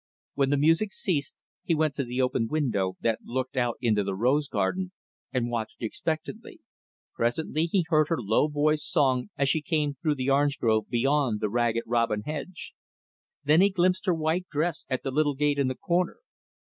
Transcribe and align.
When 0.33 0.49
the 0.49 0.57
music 0.57 0.93
ceased, 0.93 1.35
he 1.63 1.75
went 1.75 1.93
to 1.93 2.03
the 2.03 2.23
open 2.23 2.47
window 2.47 2.95
that 3.01 3.19
looked 3.23 3.55
out 3.55 3.77
into 3.79 4.03
the 4.03 4.15
rose 4.15 4.47
garden, 4.47 4.93
and 5.31 5.51
watched 5.51 5.83
expectantly. 5.83 6.59
Presently, 7.13 7.67
he 7.67 7.85
heard 7.87 8.07
her 8.09 8.19
low 8.19 8.47
voiced 8.47 8.89
song 8.89 9.29
as 9.37 9.47
she 9.47 9.61
came 9.61 9.93
through 10.01 10.15
the 10.15 10.31
orange 10.31 10.57
grove 10.57 10.89
beyond 10.89 11.39
the 11.39 11.49
Ragged 11.51 11.83
Robin 11.85 12.23
hedge. 12.23 12.73
Then 13.43 13.61
he 13.61 13.69
glimpsed 13.69 14.07
her 14.07 14.15
white 14.15 14.47
dress 14.49 14.85
at 14.89 15.03
the 15.03 15.11
little 15.11 15.35
gate 15.35 15.59
in 15.59 15.67
the 15.67 15.75
corner. 15.75 16.17